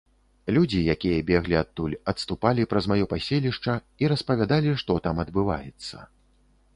Людзі, 0.55 0.79
якія 0.93 1.17
беглі 1.27 1.55
адтуль, 1.59 1.93
адступалі 2.13 2.65
праз 2.71 2.87
маё 2.91 3.05
паселішча 3.13 3.75
і 4.05 4.09
распавядалі, 4.13 4.73
што 4.85 4.97
там 5.09 5.15
адбываецца. 5.25 5.97